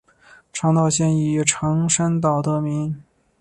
[0.51, 3.03] 长岛县以长山岛得名。